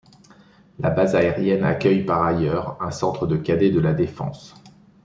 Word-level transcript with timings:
La 0.79 0.89
base 0.89 1.13
aérienne 1.15 1.63
accueille 1.63 2.03
par 2.03 2.23
ailleurs 2.23 2.75
un 2.81 2.89
centre 2.89 3.27
de 3.27 3.37
cadets 3.37 3.69
de 3.69 3.79
la 3.79 3.93
Défense. 3.93 4.55